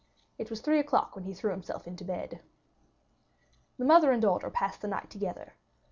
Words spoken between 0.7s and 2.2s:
o'clock when he threw himself on the